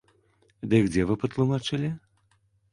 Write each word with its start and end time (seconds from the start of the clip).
Дык 0.71 0.89
дзе 0.95 1.05
вы 1.11 1.19
патлумачылі? 1.25 1.95